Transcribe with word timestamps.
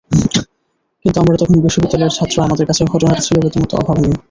কিন্তু 1.05 1.17
আমরা 1.19 1.35
তখন 1.37 1.55
বিশ্ববিদ্যালয়ের 1.65 2.15
ছাত্র, 2.17 2.35
আমাদের 2.41 2.65
কাছে 2.69 2.81
ঘটনাটা 2.85 3.21
ছিল 3.25 3.35
রীতিমতো 3.37 3.73
অভাবনীয়। 3.77 4.15